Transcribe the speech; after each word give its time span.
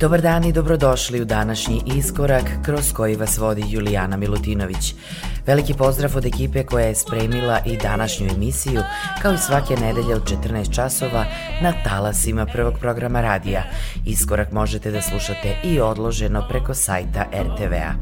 Dobar 0.00 0.20
dan 0.20 0.44
i 0.44 0.52
dobrodošli 0.52 1.20
u 1.20 1.24
današnji 1.24 1.82
iskorak 1.86 2.44
kroz 2.64 2.92
koji 2.92 3.16
vas 3.16 3.38
vodi 3.38 3.64
Julijana 3.68 4.16
Milutinović. 4.16 4.94
Veliki 5.46 5.74
pozdrav 5.74 6.16
od 6.16 6.26
ekipe 6.26 6.64
koja 6.64 6.86
je 6.86 6.94
spremila 6.94 7.60
i 7.66 7.76
današnju 7.76 8.28
emisiju, 8.34 8.82
kao 9.22 9.32
i 9.32 9.38
svake 9.38 9.76
nedelje 9.76 10.14
od 10.14 10.24
14 10.24 10.74
časova 10.74 11.24
na 11.62 11.72
talasima 11.84 12.46
prvog 12.46 12.74
programa 12.80 13.20
radija. 13.20 13.62
Iskorak 14.06 14.52
možete 14.52 14.90
da 14.90 15.02
slušate 15.02 15.56
i 15.64 15.80
odloženo 15.80 16.46
preko 16.48 16.74
sajta 16.74 17.26
RTV-a. 17.32 17.92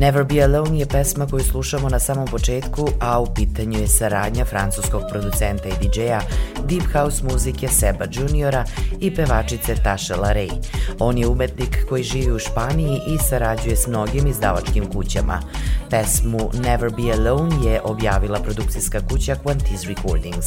Never 0.00 0.24
Be 0.24 0.42
Alone 0.42 0.78
je 0.78 0.86
pesma 0.86 1.26
koju 1.26 1.44
slušamo 1.44 1.88
na 1.88 1.98
samom 1.98 2.26
početku, 2.26 2.88
a 3.00 3.20
u 3.20 3.26
pitanju 3.34 3.78
je 3.78 3.88
saradnja 3.88 4.44
francuskog 4.44 5.02
producenta 5.10 5.68
i 5.68 5.72
DJ-a 5.72 6.20
Deep 6.68 6.92
House 6.92 7.24
muzike 7.24 7.68
Seba 7.68 8.04
Juniora 8.10 8.64
i 9.00 9.14
pevačice 9.14 9.74
Tasha 9.74 10.14
Larey. 10.14 10.50
On 10.98 11.18
je 11.18 11.26
umetnik 11.26 11.86
koji 11.88 12.02
živi 12.02 12.32
u 12.32 12.38
Španiji 12.38 13.00
i 13.06 13.18
sarađuje 13.18 13.76
s 13.76 13.86
mnogim 13.86 14.26
izdavačkim 14.26 14.92
kućama. 14.92 15.40
Pesmu 15.90 16.50
Never 16.62 16.90
Be 16.90 17.12
Alone 17.12 17.56
je 17.64 17.80
objavila 17.84 18.38
produkcijska 18.38 19.00
kuća 19.08 19.36
Quantiz 19.44 19.88
Recordings. 19.88 20.46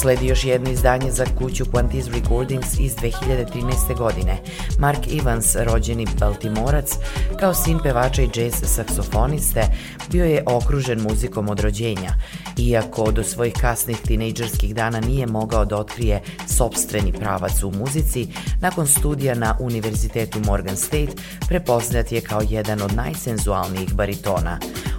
Sledi 0.00 0.26
još 0.26 0.44
jedno 0.44 0.70
izdanje 0.70 1.10
za 1.10 1.26
kuću 1.38 1.64
Quantiz 1.64 2.12
Recordings 2.14 2.78
iz 2.78 2.96
2013. 2.96 3.98
godine. 3.98 4.38
Mark 4.78 4.98
Evans, 5.20 5.56
rođeni 5.56 6.06
Baltimorac, 6.18 6.92
kao 7.40 7.54
sin 7.54 7.78
pevača 7.82 8.22
i 8.22 8.30
jazz 8.34 8.54
saksofoniste, 8.62 9.62
bio 10.10 10.24
je 10.24 10.44
okružen 10.46 11.00
muzikom 11.00 11.48
od 11.48 11.60
rođenja. 11.60 12.14
Iako 12.58 13.12
do 13.12 13.24
svojih 13.24 13.54
kasnih 13.60 13.96
tinejdžerskih 14.06 14.74
dana 14.74 15.00
nije 15.00 15.26
mogao 15.26 15.64
da 15.64 15.76
otkrije 15.76 16.22
sobstveni 16.46 17.12
pravac 17.12 17.62
u 17.62 17.70
muzici, 17.70 18.28
nakon 18.60 18.86
studija 18.86 19.34
na 19.34 19.56
Univerzitetu 19.60 20.40
Morgan 20.46 20.76
State 20.76 21.12
prepoznat 21.48 22.12
je 22.12 22.20
kao 22.20 22.42
jedan 22.48 22.82
od 22.82 22.94
najsenzualnijih 22.94 23.94
baritona. 23.94 24.51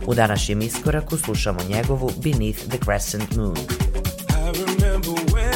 U 0.07 0.13
današnjem 0.13 0.61
iskoraku 0.61 1.17
slušamo 1.17 1.59
njegovu 1.69 2.11
Beneath 2.23 2.67
the 2.69 2.77
Crescent 2.85 3.35
Moon. 3.35 3.55
was 5.33 5.52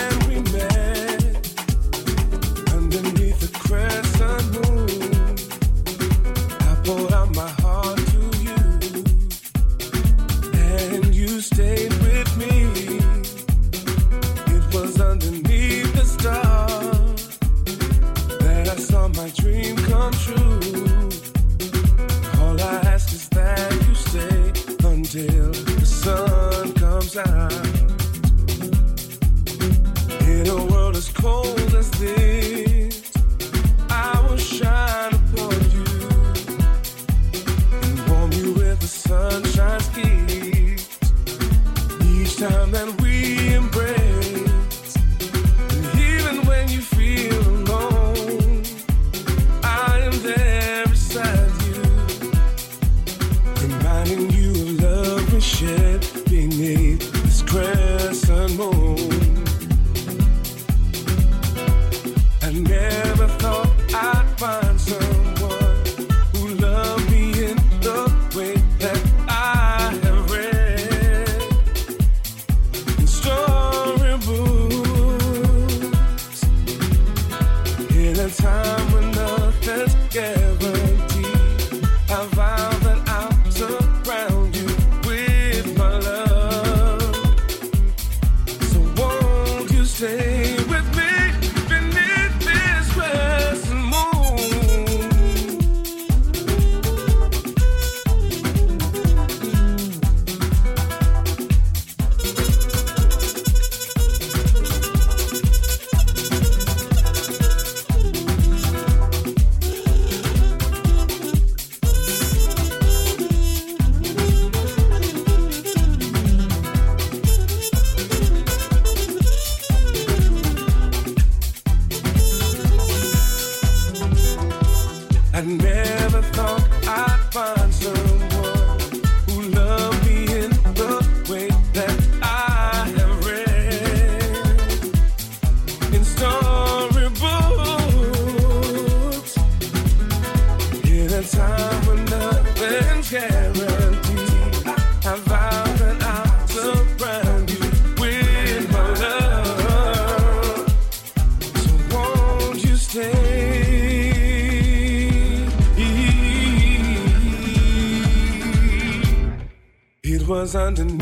London 160.68 160.97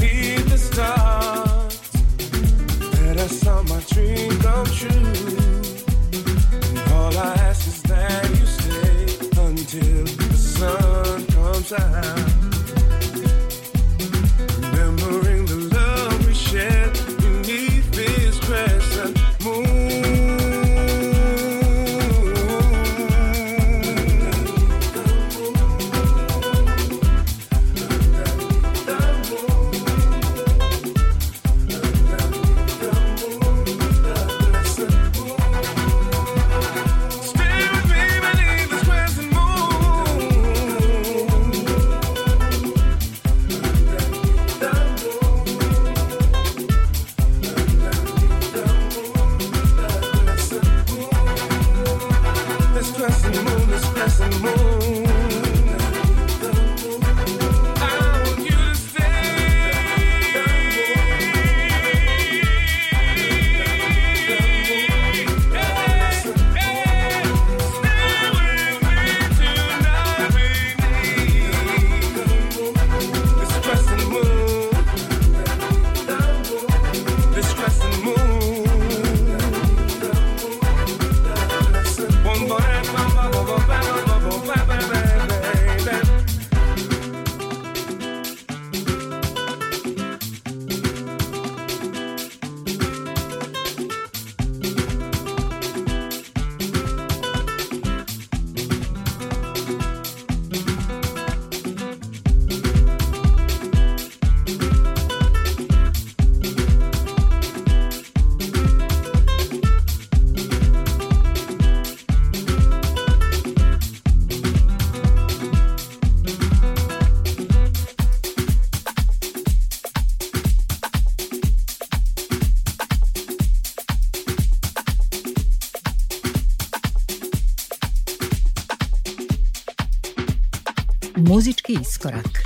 Muzički 132.06 132.45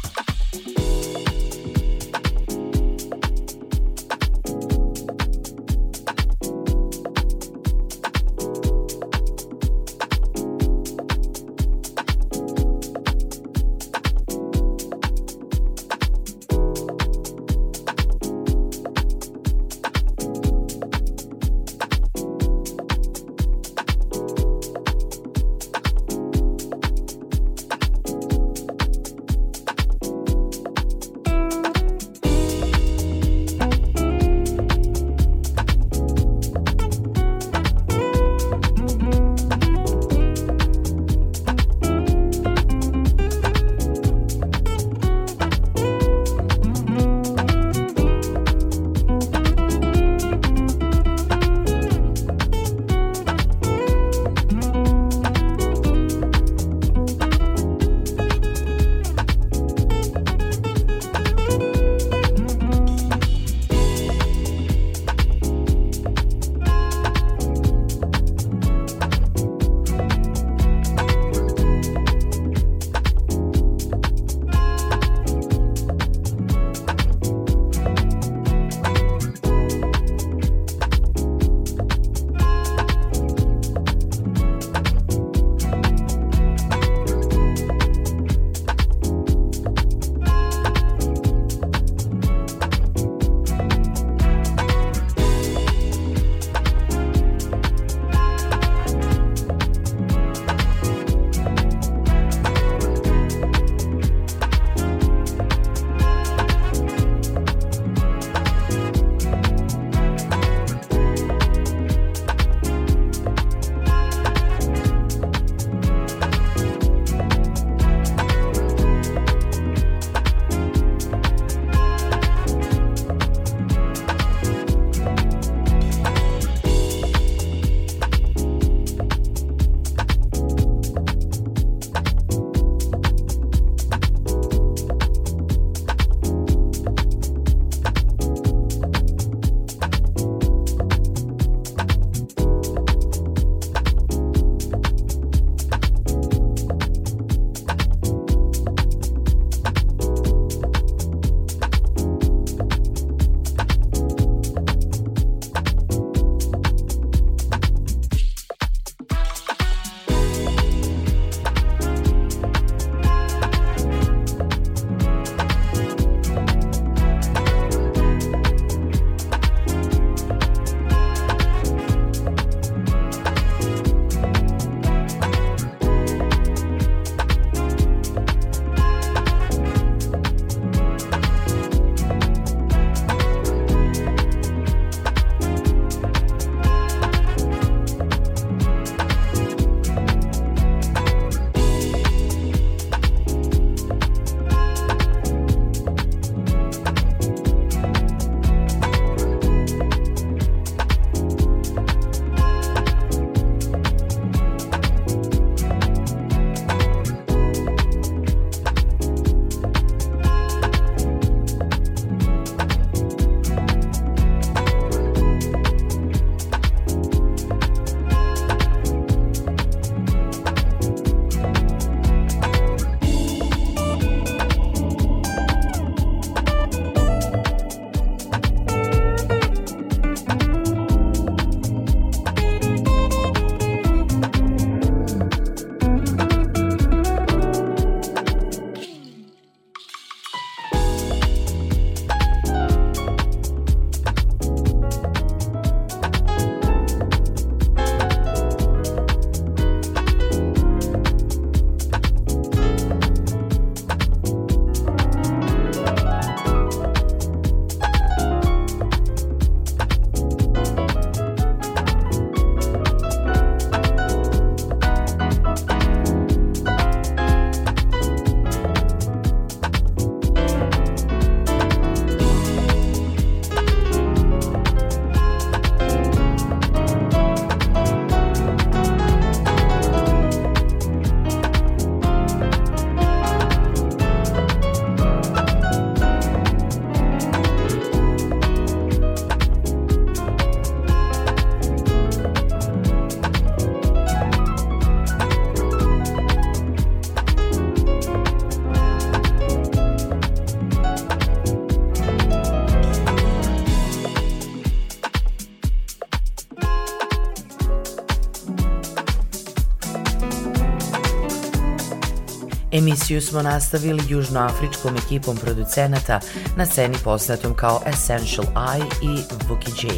Emisiju 312.80 313.22
smo 313.22 313.42
nastavili 313.42 314.04
južnoafričkom 314.10 314.96
ekipom 314.96 315.38
producenata 315.38 316.20
na 316.56 316.66
sceni 316.66 316.96
poznatom 317.04 317.54
kao 317.54 317.82
Essential 317.86 318.46
Eye 318.56 318.86
i 319.02 319.24
Vuki 319.50 319.72
J. 319.88 319.94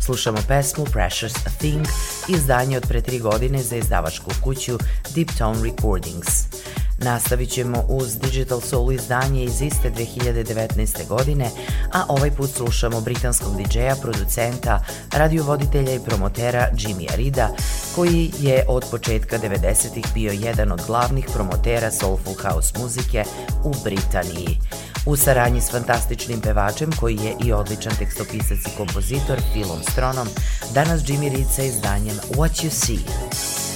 Slušamo 0.00 0.38
pesmu 0.48 0.84
Precious 0.84 1.32
Thing, 1.58 1.86
izdanje 2.28 2.76
od 2.76 2.86
pre 2.88 3.00
tri 3.00 3.18
godine 3.18 3.62
za 3.62 3.76
izdavačku 3.76 4.30
kuću 4.44 4.78
Deep 5.14 5.28
Tone 5.38 5.62
Recordings. 5.62 6.28
Nastavit 6.98 7.50
ćemo 7.50 7.84
uz 7.88 8.18
Digital 8.18 8.60
Soul 8.60 8.92
izdanje 8.92 9.44
iz 9.44 9.62
iste 9.62 9.90
2019. 9.90 11.06
godine, 11.08 11.50
a 11.92 12.04
ovaj 12.08 12.30
put 12.30 12.50
slušamo 12.50 13.00
britanskog 13.00 13.56
DJ-a, 13.56 13.96
producenta, 14.02 14.80
radiovoditelja 15.12 15.94
i 15.94 16.00
promotera 16.00 16.68
Jimmy 16.72 17.12
Arida, 17.12 17.48
koji 17.94 18.30
je 18.38 18.64
od 18.68 18.84
početka 18.90 19.38
90-ih 19.38 20.04
bio 20.14 20.32
jedan 20.32 20.72
od 20.72 20.82
glavnih 20.86 21.26
promotera 21.34 21.90
soulful 21.90 22.34
house 22.42 22.78
muzike 22.78 23.24
u 23.64 23.74
Britaniji. 23.84 24.58
U 25.06 25.16
saradnji 25.16 25.60
s 25.60 25.70
fantastičnim 25.70 26.40
pevačem 26.40 26.90
koji 27.00 27.16
je 27.16 27.34
i 27.44 27.52
odličan 27.52 27.96
tekstopisac 27.98 28.58
i 28.58 28.76
kompozitor 28.76 29.38
Philom 29.52 29.82
Stronom, 29.82 30.28
danas 30.74 31.00
Jimmy 31.00 31.32
Reed 31.32 31.46
sa 31.56 31.62
izdanjem 31.62 32.16
What 32.36 32.64
You 32.64 32.70
See. 32.70 33.67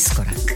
Slušate 0.00 0.30
Iskorak. 0.30 0.36
Shine 0.40 0.49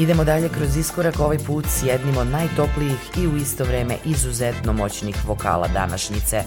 Idemo 0.00 0.24
dalje 0.24 0.48
kroz 0.48 0.76
iskorak 0.76 1.20
ovaj 1.20 1.38
put 1.38 1.66
s 1.66 1.82
jednim 1.82 2.16
od 2.16 2.26
najtoplijih 2.26 2.98
i 3.18 3.26
u 3.26 3.36
isto 3.36 3.64
vreme 3.64 3.96
izuzetno 4.04 4.72
moćnih 4.72 5.16
vokala 5.26 5.68
današnjice. 5.68 6.42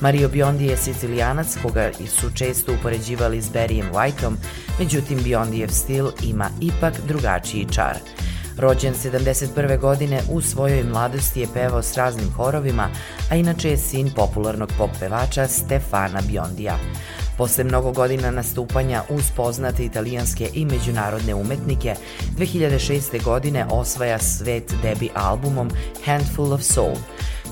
Mario 0.00 0.28
Biondi 0.28 0.66
je 0.66 0.76
sicilijanac 0.76 1.56
koga 1.62 1.90
su 2.08 2.30
često 2.34 2.72
upoređivali 2.72 3.42
s 3.42 3.52
Barryem 3.52 3.92
Whiteom, 3.92 4.34
međutim 4.78 5.18
Biondijev 5.22 5.68
stil 5.68 6.10
ima 6.22 6.50
ipak 6.60 6.94
drugačiji 7.06 7.66
čar. 7.70 7.96
Rođen 8.58 8.94
71. 8.94 9.80
godine, 9.80 10.20
u 10.30 10.40
svojoj 10.40 10.84
mladosti 10.84 11.40
je 11.40 11.48
pevao 11.54 11.82
s 11.82 11.96
raznim 11.96 12.32
horovima, 12.32 12.88
a 13.30 13.36
inače 13.36 13.70
je 13.70 13.76
sin 13.76 14.10
popularnog 14.16 14.72
pop 14.78 14.90
pevača 15.00 15.48
Stefana 15.48 16.20
Biondija. 16.28 16.78
Posle 17.38 17.64
mnogo 17.64 17.92
godina 17.92 18.30
nastupanja 18.30 19.02
uz 19.10 19.30
poznate 19.36 19.84
italijanske 19.84 20.50
i 20.54 20.64
međunarodne 20.64 21.34
umetnike, 21.34 21.94
2006. 22.38 23.24
godine 23.24 23.66
osvaja 23.70 24.18
svet 24.18 24.74
debi 24.82 25.08
albumom 25.14 25.70
Handful 26.04 26.52
of 26.52 26.62
Soul. 26.62 26.96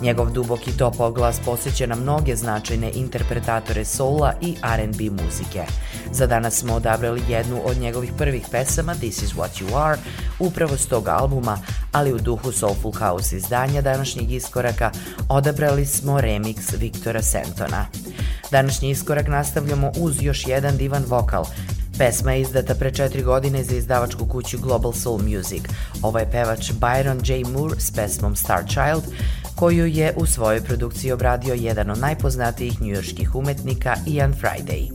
Njegov 0.02 0.30
duboki 0.30 0.72
topao 0.72 1.12
glas 1.12 1.40
posjeća 1.44 1.86
na 1.86 1.94
mnoge 1.94 2.36
značajne 2.36 2.90
interpretatore 2.94 3.84
soula 3.84 4.34
i 4.40 4.54
R&B 4.62 5.22
muzike. 5.22 5.62
Za 6.12 6.26
danas 6.26 6.54
smo 6.54 6.74
odabrali 6.74 7.22
jednu 7.28 7.60
od 7.64 7.76
njegovih 7.76 8.12
prvih 8.18 8.46
pesama 8.50 8.94
This 8.94 9.22
is 9.22 9.32
what 9.34 9.62
you 9.62 9.76
are, 9.76 9.98
upravo 10.38 10.76
s 10.76 10.86
tog 10.86 11.08
albuma, 11.08 11.58
ali 11.92 12.12
u 12.12 12.18
duhu 12.18 12.52
Soulful 12.52 12.92
House 12.92 13.36
izdanja 13.36 13.82
današnjeg 13.82 14.32
iskoraka 14.32 14.90
odabrali 15.28 15.86
smo 15.86 16.20
remix 16.20 16.78
Viktora 16.78 17.22
Sentona. 17.22 17.86
Današnji 18.50 18.90
iskorak 18.90 19.28
nastavljamo 19.28 19.92
uz 19.98 20.22
još 20.22 20.46
jedan 20.46 20.76
divan 20.76 21.04
vokal. 21.06 21.44
Pesma 21.98 22.32
je 22.32 22.40
izdata 22.40 22.74
pre 22.74 22.90
četiri 22.90 23.22
godine 23.22 23.64
za 23.64 23.76
izdavačku 23.76 24.26
kuću 24.26 24.58
Global 24.58 24.92
Soul 24.92 25.18
Music. 25.18 25.62
Ovo 26.02 26.18
je 26.18 26.30
pevač 26.30 26.70
Byron 26.70 27.30
J. 27.30 27.48
Moore 27.48 27.80
s 27.80 27.90
pesmom 27.90 28.36
Star 28.36 28.64
Child, 28.68 29.02
koju 29.62 29.86
je 29.86 30.12
u 30.16 30.26
svojoj 30.26 30.60
produkciji 30.60 31.12
obradio 31.12 31.54
jedan 31.54 31.90
od 31.90 31.98
najpoznatijih 31.98 32.80
njujorških 32.80 33.34
umetnika 33.34 33.94
Ian 34.06 34.34
Friday. 34.34 34.90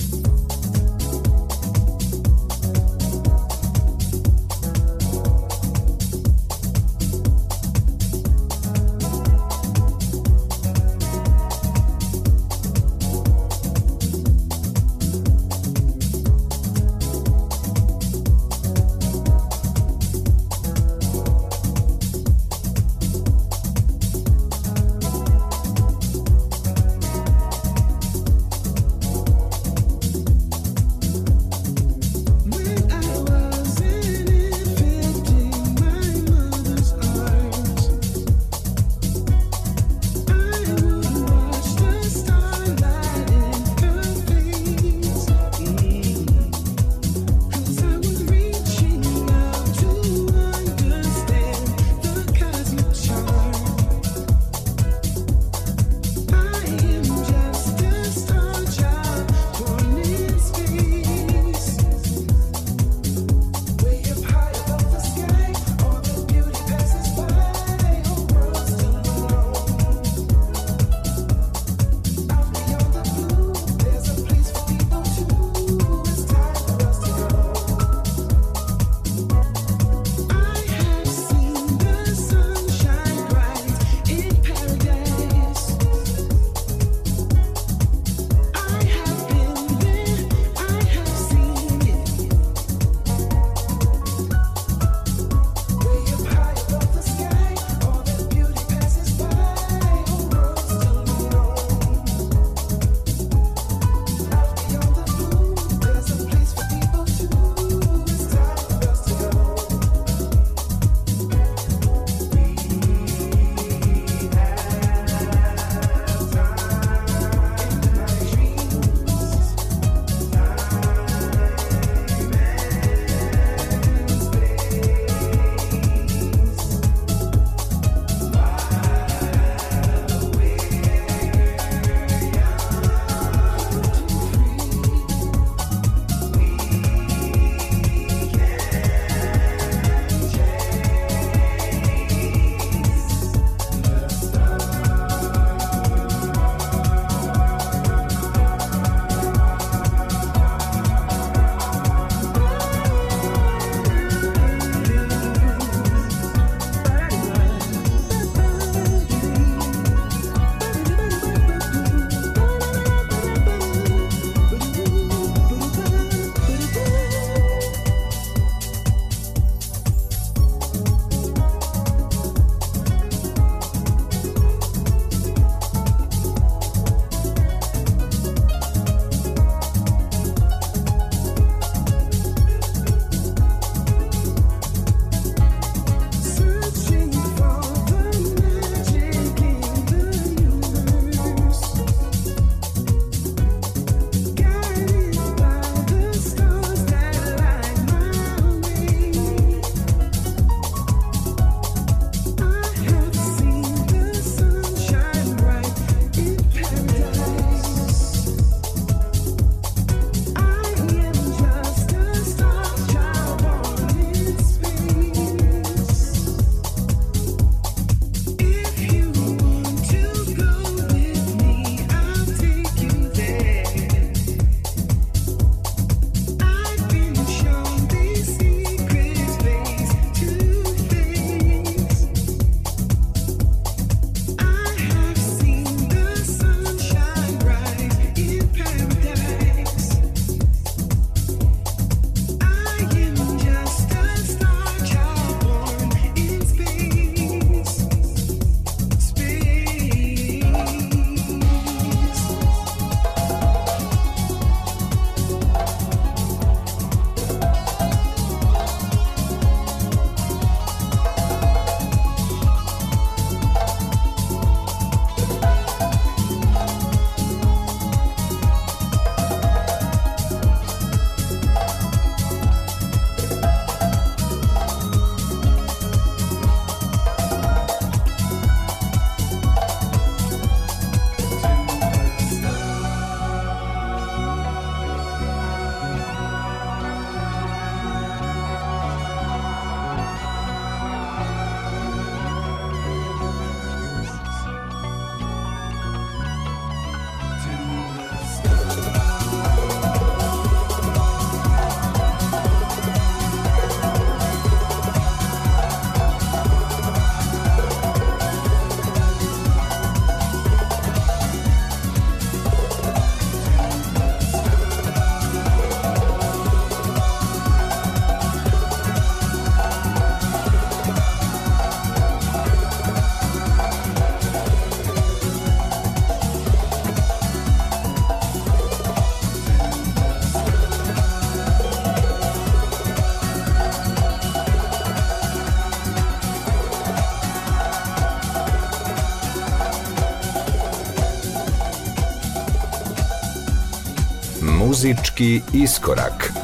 Muzički 344.78 345.42
iskorak. 345.54 346.37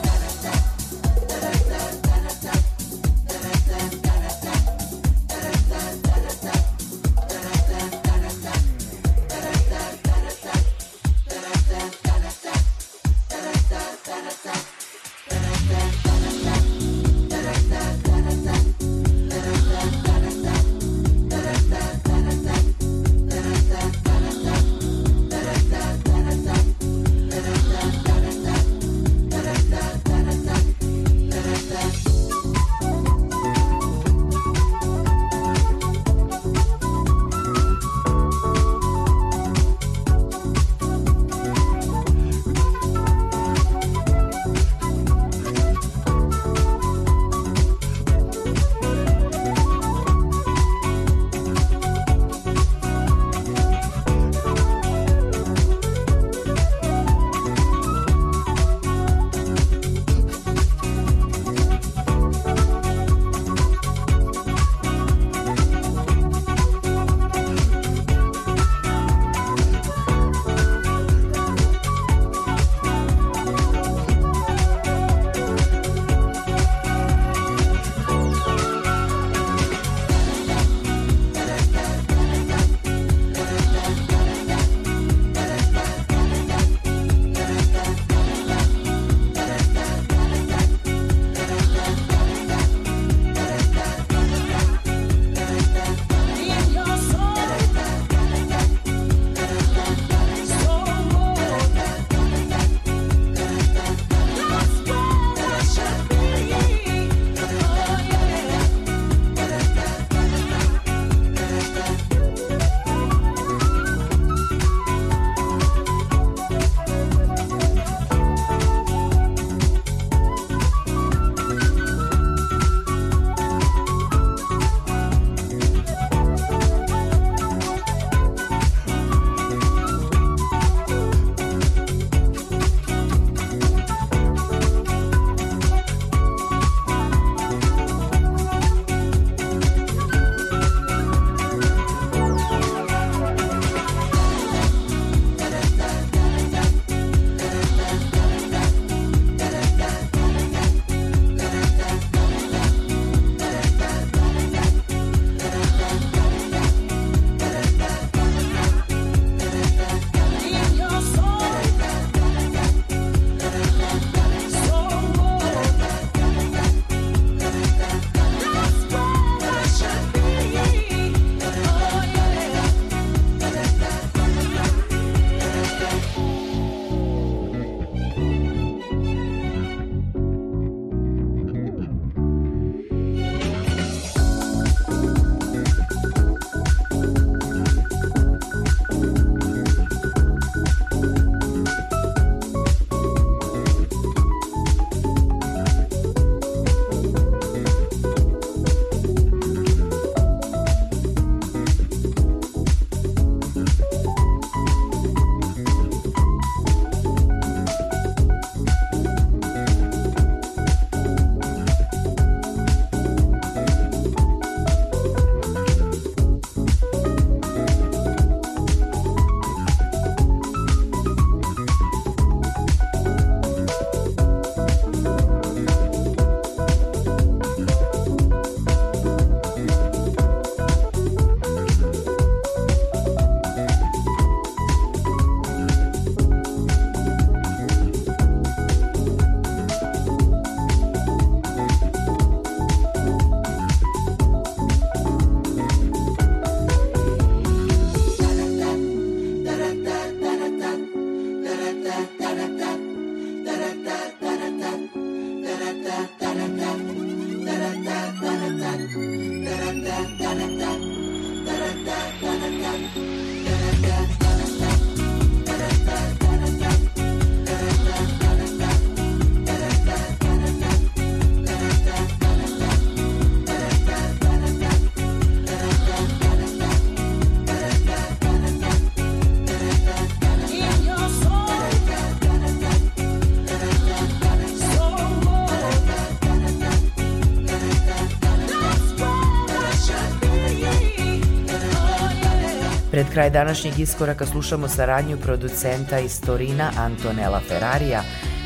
Kraj 293.13 293.29
današnjeg 293.29 293.79
iskoraka 293.79 294.25
slušamo 294.25 294.67
saradnju 294.67 295.17
producenta 295.17 295.99
iz 295.99 296.21
Torina 296.21 296.71
Antonella 296.77 297.41
Ferrarija, 297.47 298.03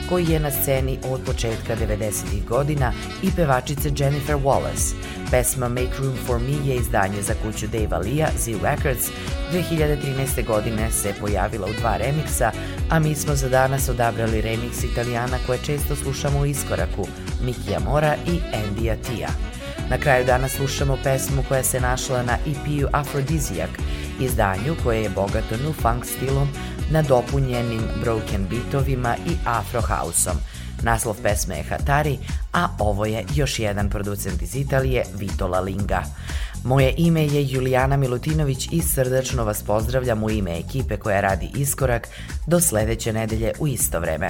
koji 0.09 0.25
je 0.25 0.39
na 0.39 0.51
sceni 0.51 0.99
od 1.09 1.21
početka 1.25 1.75
90. 1.75 2.45
godina 2.47 2.93
i 3.23 3.31
pevačice 3.35 3.91
Jennifer 3.97 4.35
Wallace. 4.35 4.95
Pesma 5.31 5.69
Make 5.69 5.97
Room 5.99 6.15
for 6.25 6.39
Me 6.39 6.69
je 6.69 6.75
izdanje 6.75 7.21
za 7.21 7.33
kuću 7.43 7.67
Dave 7.67 7.97
Lia, 7.97 8.27
Z 8.37 8.47
Records. 8.63 9.09
2013. 9.51 10.45
godine 10.47 10.91
se 10.91 11.13
pojavila 11.19 11.67
u 11.67 11.73
dva 11.79 11.97
remiksa, 11.97 12.51
a 12.89 12.99
mi 12.99 13.15
smo 13.15 13.35
za 13.35 13.49
danas 13.49 13.89
odabrali 13.89 14.41
remiks 14.41 14.83
italijana 14.83 15.37
koje 15.45 15.59
često 15.65 15.95
slušamo 15.95 16.39
u 16.39 16.45
iskoraku, 16.45 17.07
Mikija 17.41 17.79
Mora 17.79 18.15
i 18.27 18.39
Andija 18.53 18.95
Tia. 18.95 19.29
Na 19.89 19.97
kraju 19.97 20.25
dana 20.25 20.47
slušamo 20.47 20.97
pesmu 21.03 21.43
koja 21.47 21.63
se 21.63 21.81
našla 21.81 22.23
na 22.23 22.33
EP-u 22.33 22.87
Aphrodisiac, 22.93 23.69
izdanju 24.19 24.75
koje 24.83 25.03
je 25.03 25.09
bogato 25.09 25.57
new 25.63 25.73
funk 25.73 26.05
stilom 26.05 26.47
nadopunjenim 26.91 27.81
broken 28.01 28.47
beatovima 28.49 29.15
i 29.27 29.31
afro 29.45 29.81
houseom. 29.81 30.37
Naslov 30.83 31.15
pesme 31.23 31.57
je 31.57 31.63
Hatari, 31.63 32.17
a 32.53 32.67
ovo 32.79 33.05
je 33.05 33.25
još 33.35 33.59
jedan 33.59 33.89
producent 33.89 34.41
iz 34.41 34.55
Italije, 34.55 35.03
Vito 35.15 35.47
Lalinga. 35.47 36.03
Moje 36.63 36.93
ime 36.97 37.25
je 37.25 37.47
Julijana 37.49 37.97
Milutinović 37.97 38.67
i 38.71 38.81
srdačno 38.81 39.43
vas 39.43 39.63
pozdravljam 39.63 40.23
u 40.23 40.29
ime 40.29 40.59
ekipe 40.59 40.97
koja 40.97 41.21
radi 41.21 41.51
Iskorak 41.55 42.07
do 42.47 42.59
sledeće 42.59 43.13
nedelje 43.13 43.51
u 43.59 43.67
isto 43.67 43.99
vreme. 43.99 44.29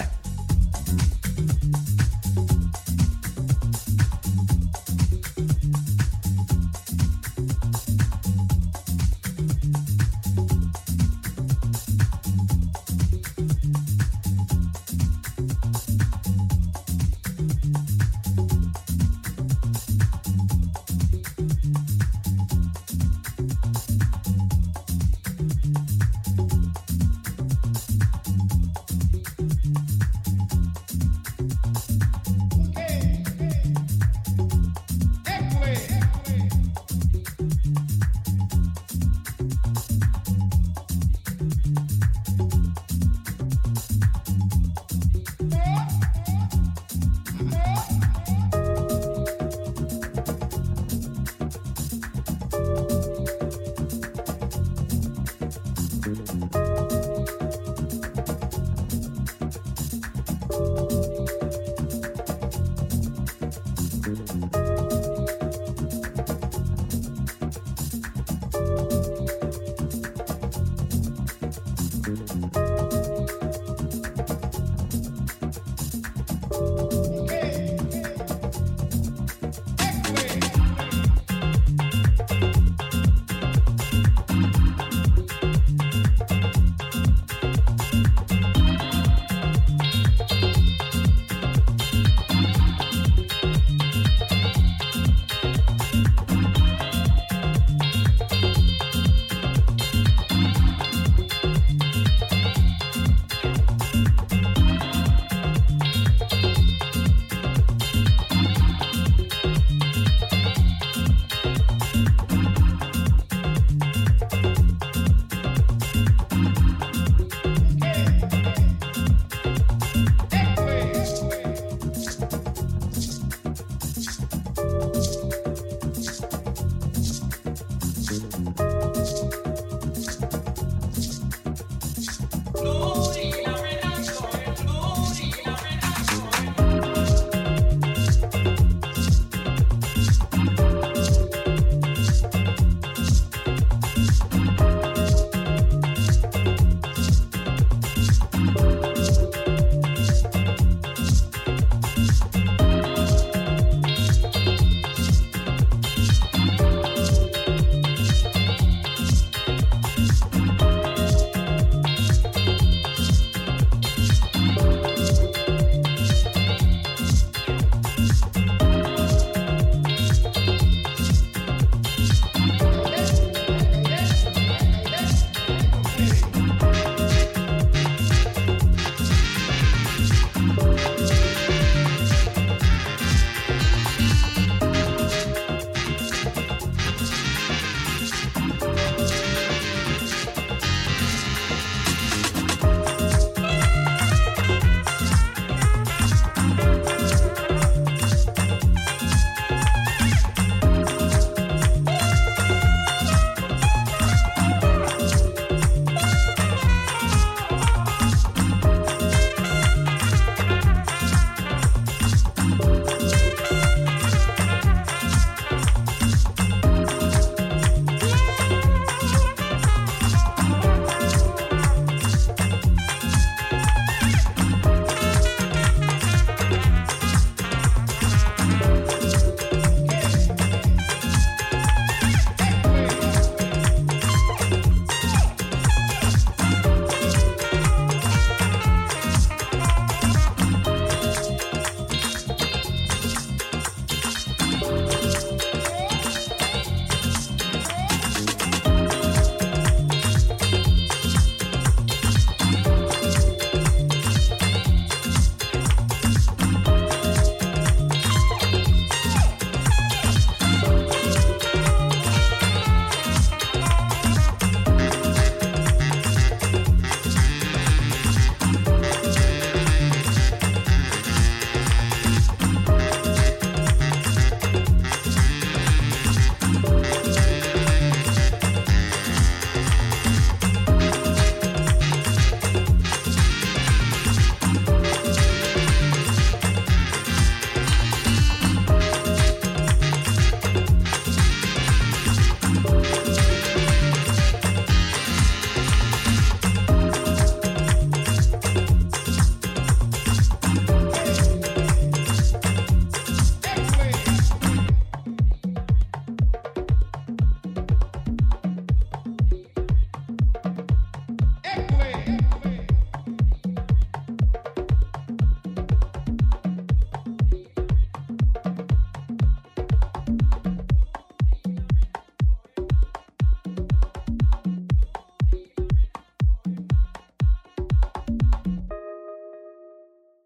you 56.34 56.96